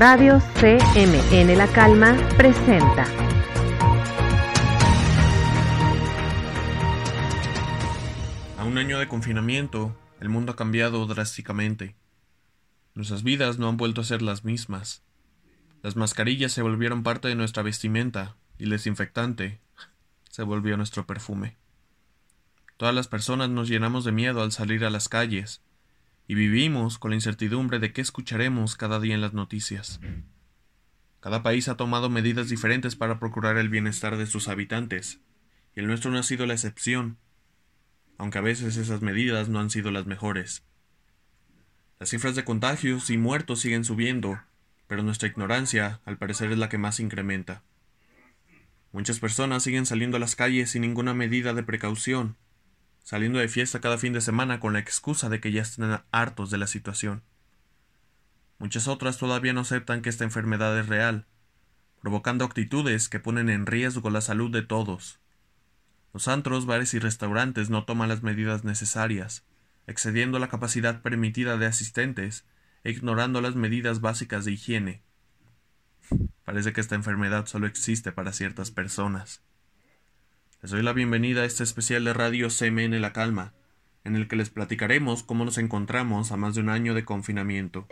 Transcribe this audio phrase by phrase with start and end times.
[0.00, 3.04] Radio CMN La Calma presenta.
[8.56, 11.96] A un año de confinamiento, el mundo ha cambiado drásticamente.
[12.94, 15.02] Nuestras vidas no han vuelto a ser las mismas.
[15.82, 19.60] Las mascarillas se volvieron parte de nuestra vestimenta y el desinfectante
[20.30, 21.56] se volvió nuestro perfume.
[22.76, 25.60] Todas las personas nos llenamos de miedo al salir a las calles
[26.28, 29.98] y vivimos con la incertidumbre de qué escucharemos cada día en las noticias.
[31.20, 35.20] Cada país ha tomado medidas diferentes para procurar el bienestar de sus habitantes,
[35.74, 37.16] y el nuestro no ha sido la excepción,
[38.18, 40.62] aunque a veces esas medidas no han sido las mejores.
[41.98, 44.38] Las cifras de contagios y muertos siguen subiendo,
[44.86, 47.62] pero nuestra ignorancia al parecer es la que más incrementa.
[48.92, 52.36] Muchas personas siguen saliendo a las calles sin ninguna medida de precaución,
[53.08, 56.50] saliendo de fiesta cada fin de semana con la excusa de que ya están hartos
[56.50, 57.22] de la situación.
[58.58, 61.26] Muchas otras todavía no aceptan que esta enfermedad es real,
[62.02, 65.20] provocando actitudes que ponen en riesgo la salud de todos.
[66.12, 69.46] Los antros, bares y restaurantes no toman las medidas necesarias,
[69.86, 72.44] excediendo la capacidad permitida de asistentes
[72.84, 75.02] e ignorando las medidas básicas de higiene.
[76.44, 79.40] Parece que esta enfermedad solo existe para ciertas personas.
[80.60, 83.52] Les doy la bienvenida a este especial de Radio CMN La Calma,
[84.02, 87.86] en el que les platicaremos cómo nos encontramos a más de un año de confinamiento.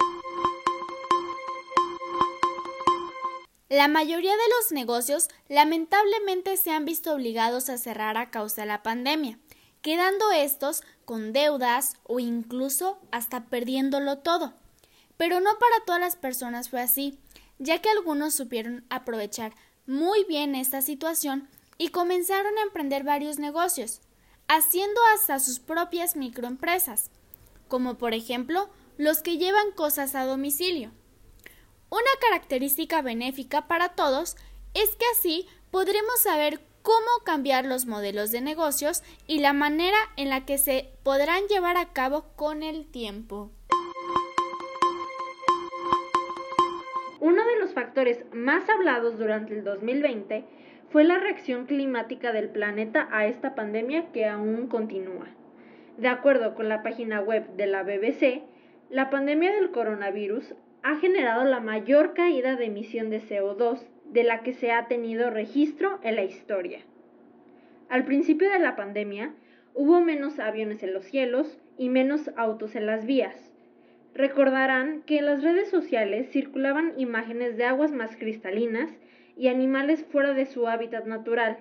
[3.68, 8.66] La mayoría de los negocios lamentablemente se han visto obligados a cerrar a causa de
[8.66, 9.38] la pandemia,
[9.80, 14.54] quedando estos con deudas o incluso hasta perdiéndolo todo.
[15.16, 17.16] Pero no para todas las personas fue así,
[17.60, 19.52] ya que algunos supieron aprovechar
[19.86, 21.48] muy bien esta situación
[21.78, 24.00] y comenzaron a emprender varios negocios,
[24.48, 27.10] haciendo hasta sus propias microempresas,
[27.68, 30.90] como por ejemplo los que llevan cosas a domicilio.
[31.90, 34.36] Una característica benéfica para todos
[34.74, 40.28] es que así podremos saber cómo cambiar los modelos de negocios y la manera en
[40.28, 43.50] la que se podrán llevar a cabo con el tiempo.
[47.20, 50.44] Uno de los factores más hablados durante el 2020
[50.90, 55.26] fue la reacción climática del planeta a esta pandemia que aún continúa.
[55.98, 58.42] De acuerdo con la página web de la BBC,
[58.90, 64.42] la pandemia del coronavirus ha generado la mayor caída de emisión de CO2 de la
[64.42, 66.80] que se ha tenido registro en la historia.
[67.88, 69.32] Al principio de la pandemia,
[69.74, 73.52] hubo menos aviones en los cielos y menos autos en las vías.
[74.14, 78.90] Recordarán que en las redes sociales circulaban imágenes de aguas más cristalinas
[79.36, 81.58] y animales fuera de su hábitat natural,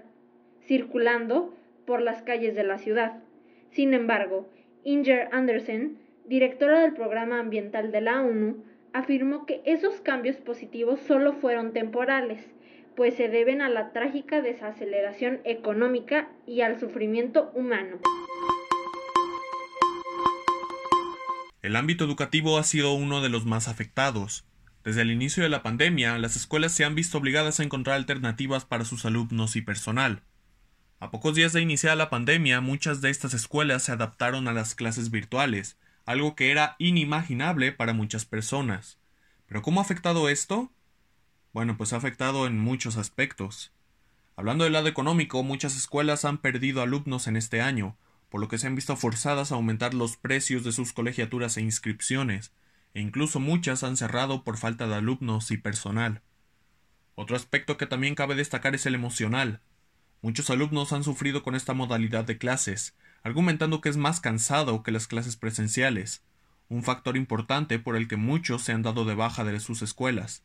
[0.66, 1.53] circulando
[1.86, 3.22] por las calles de la ciudad.
[3.72, 4.50] Sin embargo,
[4.84, 8.63] Inger Andersen, directora del Programa Ambiental de la ONU,
[8.94, 12.40] afirmó que esos cambios positivos solo fueron temporales,
[12.96, 18.00] pues se deben a la trágica desaceleración económica y al sufrimiento humano.
[21.62, 24.46] El ámbito educativo ha sido uno de los más afectados.
[24.85, 28.66] Desde el inicio de la pandemia, las escuelas se han visto obligadas a encontrar alternativas
[28.66, 30.22] para sus alumnos y personal.
[31.00, 34.75] A pocos días de iniciar la pandemia, muchas de estas escuelas se adaptaron a las
[34.75, 39.00] clases virtuales, algo que era inimaginable para muchas personas.
[39.47, 40.72] ¿Pero cómo ha afectado esto?
[41.51, 43.72] Bueno, pues ha afectado en muchos aspectos.
[44.35, 47.97] Hablando del lado económico, muchas escuelas han perdido alumnos en este año,
[48.29, 51.62] por lo que se han visto forzadas a aumentar los precios de sus colegiaturas e
[51.62, 52.51] inscripciones,
[52.95, 56.22] e incluso muchas han cerrado por falta de alumnos y personal.
[57.13, 59.59] Otro aspecto que también cabe destacar es el emocional.
[60.22, 64.91] Muchos alumnos han sufrido con esta modalidad de clases, argumentando que es más cansado que
[64.91, 66.23] las clases presenciales,
[66.69, 70.44] un factor importante por el que muchos se han dado de baja de sus escuelas.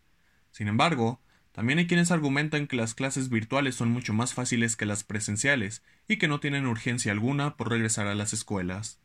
[0.50, 1.20] Sin embargo,
[1.52, 5.82] también hay quienes argumentan que las clases virtuales son mucho más fáciles que las presenciales
[6.08, 8.98] y que no tienen urgencia alguna por regresar a las escuelas.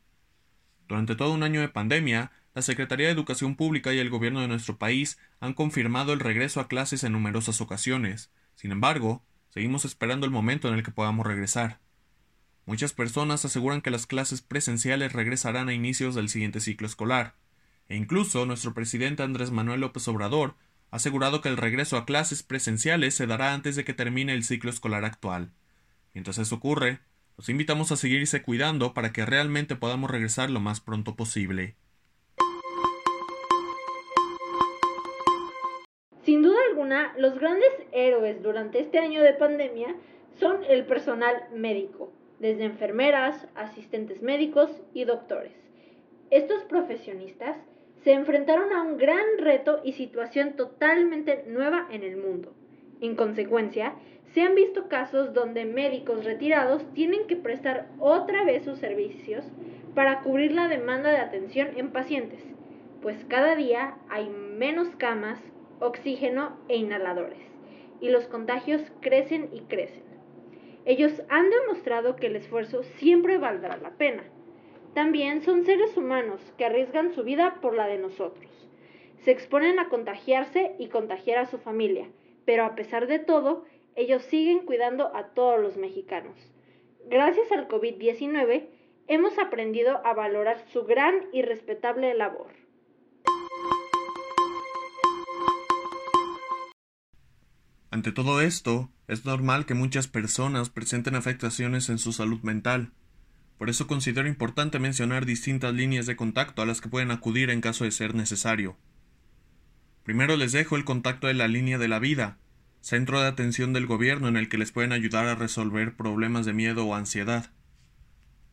[0.88, 4.48] Durante todo un año de pandemia, la Secretaría de Educación Pública y el gobierno de
[4.48, 8.30] nuestro país han confirmado el regreso a clases en numerosas ocasiones.
[8.54, 11.80] Sin embargo, seguimos esperando el momento en el que podamos regresar.
[12.64, 17.34] Muchas personas aseguran que las clases presenciales regresarán a inicios del siguiente ciclo escolar,
[17.90, 20.54] e incluso nuestro presidente Andrés Manuel López Obrador
[20.90, 24.44] ha asegurado que el regreso a clases presenciales se dará antes de que termine el
[24.44, 25.52] ciclo escolar actual.
[26.14, 27.00] Mientras eso ocurre,
[27.36, 31.76] los invitamos a seguirse cuidando para que realmente podamos regresar lo más pronto posible.
[37.16, 39.94] Los grandes héroes durante este año de pandemia
[40.38, 45.52] son el personal médico desde enfermeras, asistentes médicos y doctores.
[46.30, 47.56] Estos profesionistas
[48.04, 52.52] se enfrentaron a un gran reto y situación totalmente nueva en el mundo.
[53.00, 53.94] En consecuencia,
[54.34, 59.44] se han visto casos donde médicos retirados tienen que prestar otra vez sus servicios
[59.94, 62.44] para cubrir la demanda de atención en pacientes,
[63.00, 65.38] pues cada día hay menos camas,
[65.80, 67.38] oxígeno e inhaladores,
[68.00, 70.04] y los contagios crecen y crecen.
[70.84, 74.24] Ellos han demostrado que el esfuerzo siempre valdrá la pena.
[74.94, 78.50] También son seres humanos que arriesgan su vida por la de nosotros.
[79.18, 82.08] Se exponen a contagiarse y contagiar a su familia,
[82.44, 83.64] pero a pesar de todo,
[83.96, 86.36] ellos siguen cuidando a todos los mexicanos.
[87.06, 88.68] Gracias al COVID-19,
[89.08, 92.65] hemos aprendido a valorar su gran y respetable labor.
[97.90, 102.92] Ante todo esto, es normal que muchas personas presenten afectaciones en su salud mental.
[103.58, 107.60] Por eso considero importante mencionar distintas líneas de contacto a las que pueden acudir en
[107.60, 108.76] caso de ser necesario.
[110.02, 112.38] Primero les dejo el contacto de la línea de la vida,
[112.80, 116.52] centro de atención del gobierno en el que les pueden ayudar a resolver problemas de
[116.52, 117.50] miedo o ansiedad.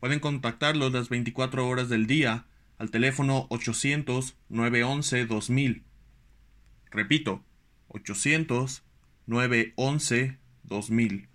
[0.00, 2.46] Pueden contactarlos las 24 horas del día
[2.78, 5.82] al teléfono 800-911-2000.
[6.90, 7.44] Repito,
[9.28, 11.28] 800-911-2000.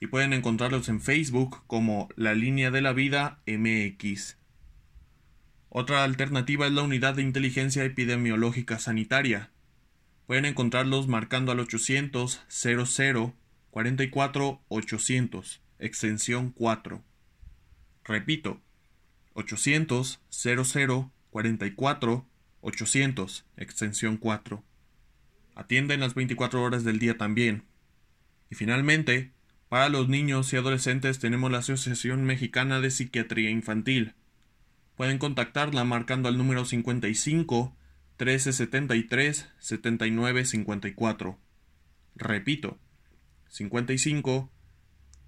[0.00, 4.38] Y pueden encontrarlos en Facebook como La Línea de la Vida MX.
[5.68, 9.50] Otra alternativa es la Unidad de Inteligencia Epidemiológica Sanitaria,
[10.30, 13.34] Pueden encontrarlos marcando al 800 00
[13.72, 17.02] 44 800, extensión 4.
[18.04, 18.60] Repito,
[19.32, 22.26] 800 00 44
[22.60, 24.62] 800, extensión 4.
[25.60, 27.64] Atienden las 24 horas del día también.
[28.50, 29.32] Y finalmente,
[29.68, 34.14] para los niños y adolescentes tenemos la Asociación Mexicana de Psiquiatría Infantil.
[34.96, 37.76] Pueden contactarla marcando al número 55
[38.18, 41.38] 1373 7954.
[42.16, 42.78] Repito,
[43.50, 44.50] 55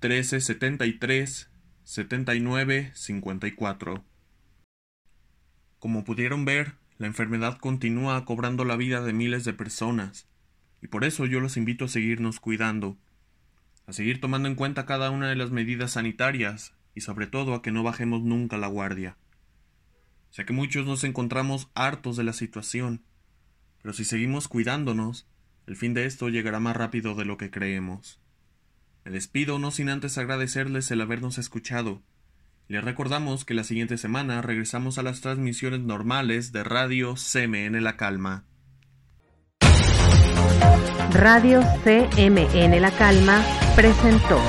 [0.00, 1.50] 1373
[1.84, 4.05] 7954.
[5.79, 10.29] Como pudieron ver, la enfermedad continúa cobrando la vida de miles de personas,
[10.81, 12.99] y por eso yo los invito a seguirnos cuidando,
[13.87, 17.62] a seguir tomando en cuenta cada una de las medidas sanitarias y sobre todo a
[17.62, 19.17] que no bajemos nunca la guardia.
[20.31, 23.03] Sé que muchos nos encontramos hartos de la situación,
[23.83, 25.27] pero si seguimos cuidándonos,
[25.67, 28.21] el fin de esto llegará más rápido de lo que creemos.
[29.05, 32.03] Me despido no sin antes agradecerles el habernos escuchado.
[32.69, 37.97] Les recordamos que la siguiente semana regresamos a las transmisiones normales de Radio CMN La
[37.97, 38.44] Calma.
[41.12, 43.44] Radio CMN La Calma
[43.76, 44.41] presentó.